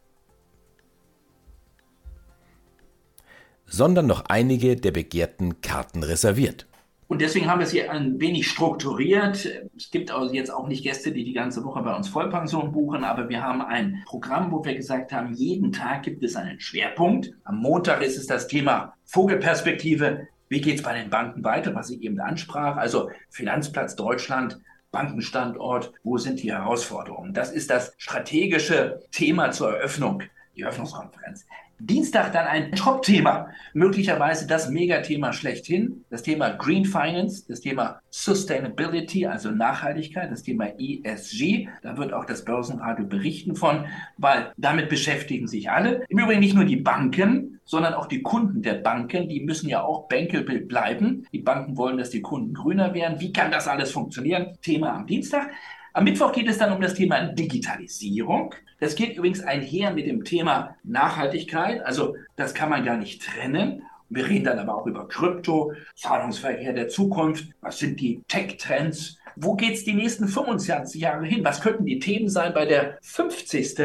Sondern 3.66 4.06
noch 4.06 4.25
einige 4.25 4.75
der 4.75 4.92
begehrten 4.92 5.60
Karten 5.62 6.04
reserviert. 6.04 6.68
Und 7.13 7.22
deswegen 7.22 7.48
haben 7.48 7.60
wir 7.60 7.67
es 7.67 7.72
hier 7.72 7.91
ein 7.91 8.20
wenig 8.20 8.50
strukturiert. 8.50 9.48
Es 9.77 9.91
gibt 9.91 10.10
also 10.10 10.34
jetzt 10.34 10.50
auch 10.50 10.67
nicht 10.67 10.82
Gäste, 10.82 11.12
die 11.12 11.24
die 11.24 11.34
ganze 11.34 11.63
Woche 11.63 11.84
bei 11.84 11.96
uns 11.96 12.10
Vollpension 12.10 12.72
buchen, 12.72 13.03
aber 13.03 13.29
wir 13.29 13.43
haben 13.43 13.62
ein 13.62 14.01
Programm, 14.08 14.51
wo 14.51 14.65
wir 14.65 14.74
gesagt 14.74 15.13
haben, 15.13 15.32
jeden 15.36 15.72
Tag 15.72 16.01
gibt 16.01 16.24
es 16.24 16.36
einen 16.36 16.60
Schwerpunkt. 16.60 17.32
Am 17.43 17.58
Montag 17.58 18.01
ist 18.01 18.17
es 18.17 18.25
das 18.25 18.48
Thema 18.48 18.96
Vogelperspektive. 19.05 20.27
Wie 20.50 20.60
geht 20.60 20.77
es 20.77 20.82
bei 20.82 21.00
den 21.00 21.12
Banken 21.12 21.43
weiter, 21.43 21.75
was 21.75 21.91
ich 21.91 22.01
eben 22.01 22.20
ansprach? 22.20 22.77
Also 22.77 23.12
Finanzplatz 23.29 23.96
Deutschland, 23.96 24.60
Bankenstandort, 24.89 25.93
wo 26.03 26.17
sind 26.17 26.41
die 26.41 26.51
Herausforderungen? 26.51 27.36
Das 27.36 27.51
ist 27.51 27.70
das 27.70 27.93
strategische 28.00 29.03
Thema 29.12 29.51
zur 29.51 29.77
Eröffnung 29.77 30.24
die 30.55 30.65
Öffnungskonferenz. 30.65 31.45
Dienstag 31.79 32.31
dann 32.31 32.48
ein 32.48 32.72
Top-Thema, 32.72 33.48
möglicherweise 33.74 34.48
das 34.48 34.69
Megathema 34.69 35.33
schlechthin, 35.33 36.05
das 36.10 36.24
Thema 36.24 36.51
Green 36.51 36.86
Finance, 36.86 37.45
das 37.48 37.62
Thema 37.62 38.00
Sustainability, 38.10 39.25
also 39.25 39.51
Nachhaltigkeit, 39.51 40.31
das 40.31 40.43
Thema 40.43 40.67
ESG. 40.79 41.67
Da 41.81 41.98
wird 41.98 42.13
auch 42.13 42.25
das 42.25 42.45
Börsenradio 42.45 43.05
berichten 43.05 43.55
von, 43.55 43.86
weil 44.17 44.53
damit 44.55 44.88
beschäftigen 44.88 45.48
sich 45.48 45.72
alle. 45.72 46.05
Im 46.07 46.19
Übrigen 46.19 46.39
nicht 46.39 46.55
nur 46.55 46.65
die 46.65 46.77
Banken, 46.77 47.60
sondern 47.65 47.93
auch 47.93 48.07
die 48.07 48.22
Kunden 48.22 48.62
der 48.62 48.75
Banken, 48.75 49.29
die 49.29 49.41
müssen 49.41 49.69
ja 49.69 49.83
auch 49.83 50.07
bankable 50.07 50.62
bleiben. 50.62 51.25
Die 51.31 51.39
Banken 51.39 51.77
wollen, 51.77 51.98
dass 51.98 52.10
die 52.10 52.22
Kunden 52.22 52.53
grüner 52.53 52.93
werden. 52.93 53.19
Wie 53.19 53.33
kann 53.33 53.51
das 53.51 53.67
alles 53.67 53.91
funktionieren? 53.91 54.57
Thema 54.62 54.93
am 54.93 55.07
Dienstag. 55.07 55.50
Am 55.95 56.05
Mittwoch 56.05 56.31
geht 56.31 56.47
es 56.47 56.57
dann 56.57 56.73
um 56.73 56.81
das 56.81 56.95
Thema 56.95 57.21
Digitalisierung. 57.21 58.55
Das 58.79 58.95
geht 58.95 59.15
übrigens 59.15 59.41
einher 59.41 59.93
mit 59.93 60.07
dem 60.07 60.23
Thema 60.23 60.75
Nachhaltigkeit. 60.83 61.85
Also 61.85 62.15
das 62.35 62.55
kann 62.55 62.71
man 62.71 62.83
gar 62.83 62.97
nicht 62.97 63.21
trennen. 63.21 63.83
Wir 64.09 64.27
reden 64.27 64.45
dann 64.45 64.57
aber 64.57 64.75
auch 64.75 64.88
über 64.88 65.07
Krypto, 65.07 65.73
Zahlungsverkehr 65.95 66.73
der 66.73 66.88
Zukunft. 66.88 67.45
Was 67.62 67.77
sind 67.77 68.00
die 68.00 68.23
Tech-Trends? 68.27 69.19
Wo 69.35 69.55
geht 69.55 69.75
es 69.75 69.83
die 69.83 69.93
nächsten 69.93 70.27
25 70.27 71.00
Jahre 71.00 71.25
hin? 71.25 71.43
Was 71.43 71.62
könnten 71.62 71.85
die 71.85 72.00
Themen 72.00 72.27
sein 72.27 72.55
bei 72.55 72.65
der 72.65 72.97
50. 73.03 73.75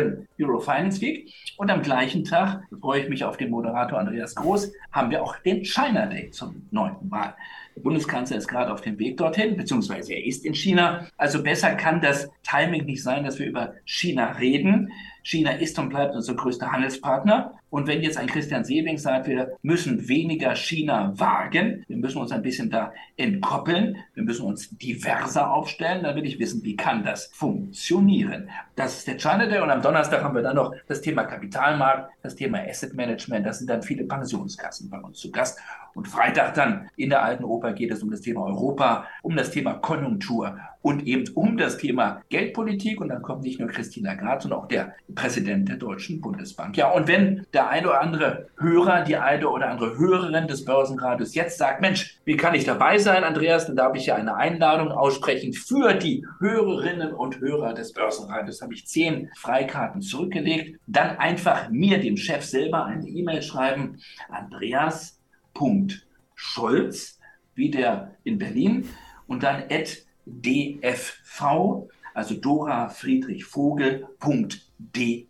Eurofinance 0.40 1.02
Week? 1.02 1.30
Und 1.58 1.70
am 1.70 1.82
gleichen 1.82 2.24
Tag, 2.24 2.62
freue 2.80 3.02
ich 3.02 3.08
mich 3.10 3.24
auf 3.24 3.36
den 3.36 3.50
Moderator 3.50 3.98
Andreas 3.98 4.34
Groß, 4.34 4.72
haben 4.92 5.10
wir 5.10 5.22
auch 5.22 5.36
den 5.40 5.64
China 5.64 6.06
Day 6.06 6.30
zum 6.30 6.66
neunten 6.70 7.08
Mal. 7.10 7.34
Der 7.78 7.85
Bundeskanzler 7.85 8.38
ist 8.38 8.49
gerade 8.49 8.73
auf 8.73 8.80
dem 8.80 8.99
Weg 8.99 9.18
dorthin, 9.18 9.56
beziehungsweise 9.56 10.12
er 10.12 10.26
ist 10.26 10.44
in 10.44 10.52
China. 10.52 11.06
Also 11.16 11.44
besser 11.44 11.76
kann 11.76 12.00
das 12.00 12.28
Timing 12.42 12.87
nicht 12.87 13.04
sein, 13.04 13.23
dass 13.23 13.38
wir 13.38 13.47
über 13.47 13.75
China 13.85 14.32
reden. 14.32 14.90
China 15.23 15.52
ist 15.52 15.78
und 15.78 15.90
bleibt 15.90 16.16
unser 16.16 16.35
größter 16.35 16.73
Handelspartner. 16.73 17.54
Und 17.70 17.87
wenn 17.87 18.02
jetzt 18.02 18.16
ein 18.16 18.26
Christian 18.26 18.64
Sewing 18.64 18.96
sagt, 18.96 19.26
wir 19.26 19.56
müssen 19.62 20.08
weniger 20.08 20.54
China 20.54 21.12
wagen, 21.16 21.84
wir 21.87 21.96
müssen 21.96 22.18
uns 22.18 22.32
ein 22.32 22.42
bisschen 22.42 22.70
da 22.70 22.92
entkoppeln, 23.16 23.96
wir 24.14 24.22
müssen 24.22 24.46
uns 24.46 24.70
diverser 24.70 25.52
aufstellen, 25.52 26.02
dann 26.02 26.16
will 26.16 26.25
ich 26.25 26.38
wissen, 26.38 26.62
wie 26.64 26.76
kann 26.76 27.04
das 27.04 27.30
funktionieren. 27.34 28.48
Das 28.76 28.98
ist 28.98 29.06
der 29.06 29.18
China 29.18 29.46
Day 29.46 29.60
und 29.60 29.70
am 29.70 29.82
Donnerstag 29.82 30.22
haben 30.22 30.34
wir 30.34 30.42
dann 30.42 30.56
noch 30.56 30.75
das 30.87 31.00
Thema 31.00 31.25
Kapitalmarkt, 31.25 32.10
das 32.22 32.37
Thema 32.37 32.58
Asset 32.60 32.94
Management, 32.94 33.46
das 33.46 33.58
sind 33.58 33.68
dann 33.68 33.82
viele 33.82 34.04
Pensionskassen 34.04 34.88
bei 34.88 34.98
uns 34.98 35.18
zu 35.18 35.30
Gast. 35.30 35.58
Und 35.94 36.06
Freitag 36.06 36.54
dann 36.54 36.88
in 36.96 37.10
der 37.10 37.25
alten 37.25 37.42
Oper 37.42 37.72
geht 37.72 37.90
es 37.90 38.04
um 38.04 38.10
das 38.12 38.20
Thema 38.20 38.44
Europa, 38.44 39.06
um 39.22 39.34
das 39.34 39.50
Thema 39.50 39.75
Konjunktur 39.75 40.56
und 40.80 41.06
eben 41.06 41.28
um 41.34 41.56
das 41.56 41.76
Thema 41.76 42.22
Geldpolitik. 42.28 43.00
Und 43.00 43.08
dann 43.08 43.20
kommt 43.20 43.42
nicht 43.42 43.58
nur 43.58 43.68
Christina 43.68 44.14
Graz, 44.14 44.44
sondern 44.44 44.60
auch 44.60 44.68
der 44.68 44.94
Präsident 45.14 45.68
der 45.68 45.76
Deutschen 45.76 46.20
Bundesbank. 46.20 46.76
Ja, 46.76 46.92
und 46.92 47.08
wenn 47.08 47.46
der 47.58 47.68
eine 47.70 47.88
oder 47.88 48.00
andere 48.00 48.50
Hörer, 48.56 49.02
die 49.02 49.16
eine 49.16 49.48
oder 49.48 49.68
andere 49.68 49.98
Hörerin 49.98 50.46
des 50.46 50.64
Börsenradios 50.64 51.34
jetzt 51.34 51.58
sagt, 51.58 51.80
Mensch, 51.80 52.16
wie 52.24 52.36
kann 52.36 52.54
ich 52.54 52.64
dabei 52.64 52.98
sein, 52.98 53.24
Andreas? 53.24 53.66
Dann 53.66 53.74
darf 53.74 53.96
ich 53.96 54.06
ja 54.06 54.14
eine 54.14 54.36
Einladung 54.36 54.92
aussprechen 54.92 55.52
für 55.52 55.94
die 55.94 56.24
Hörerinnen 56.38 57.12
und 57.12 57.40
Hörer 57.40 57.74
des 57.74 57.92
Börsenradios. 57.92 58.62
Habe 58.62 58.74
ich 58.74 58.86
zehn 58.86 59.28
Freikarten 59.36 60.02
zurückgelegt. 60.02 60.78
Dann 60.86 61.18
einfach 61.18 61.68
mir, 61.68 61.98
dem 61.98 62.16
Chef 62.16 62.44
selber, 62.44 62.84
eine 62.84 63.08
E-Mail 63.08 63.42
schreiben. 63.42 63.98
Andreas.scholz, 64.28 67.18
wie 67.56 67.72
der 67.72 68.12
in 68.22 68.38
Berlin, 68.38 68.88
und 69.26 69.42
dann 69.42 69.64
at 69.68 69.96
dfv, 70.26 71.88
also 72.14 72.36
Dora 72.36 72.88
Friedrich 72.88 73.44
Vogel.de. 73.44 75.26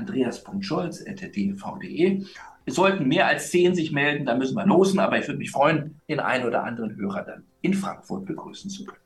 Andreas.scholz.dfv.de. 0.00 2.24
Es 2.66 2.74
sollten 2.74 3.08
mehr 3.08 3.26
als 3.26 3.50
zehn 3.50 3.74
sich 3.74 3.90
melden, 3.92 4.26
da 4.26 4.34
müssen 4.34 4.56
wir 4.56 4.66
losen, 4.66 4.98
aber 4.98 5.18
ich 5.18 5.26
würde 5.26 5.38
mich 5.38 5.50
freuen, 5.50 5.98
den 6.08 6.20
einen 6.20 6.46
oder 6.46 6.64
anderen 6.64 6.94
Hörer 6.96 7.22
dann 7.22 7.44
in 7.62 7.72
Frankfurt 7.74 8.26
begrüßen 8.26 8.70
zu 8.70 8.84
können. 8.84 9.00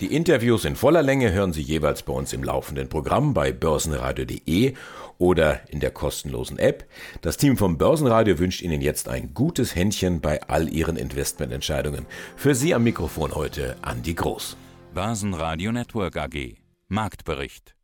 Die 0.00 0.14
Interviews 0.14 0.64
in 0.64 0.76
voller 0.76 1.02
Länge 1.02 1.32
hören 1.32 1.52
Sie 1.52 1.60
jeweils 1.60 2.04
bei 2.04 2.12
uns 2.12 2.32
im 2.32 2.44
laufenden 2.44 2.88
Programm 2.88 3.34
bei 3.34 3.50
börsenradio.de 3.50 4.74
oder 5.18 5.68
in 5.70 5.80
der 5.80 5.90
kostenlosen 5.90 6.56
App. 6.58 6.84
Das 7.20 7.36
Team 7.36 7.56
vom 7.56 7.78
Börsenradio 7.78 8.38
wünscht 8.38 8.62
Ihnen 8.62 8.80
jetzt 8.80 9.08
ein 9.08 9.34
gutes 9.34 9.74
Händchen 9.74 10.20
bei 10.20 10.40
all 10.42 10.68
Ihren 10.68 10.96
Investmententscheidungen. 10.96 12.06
Für 12.36 12.54
Sie 12.54 12.74
am 12.74 12.84
Mikrofon 12.84 13.34
heute 13.34 13.76
Andi 13.82 14.14
Groß. 14.14 14.56
Börsenradio 14.94 15.72
Network 15.72 16.16
AG. 16.16 16.58
Marktbericht. 16.86 17.74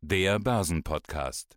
Der 0.00 0.40
Börsenpodcast. 0.40 1.56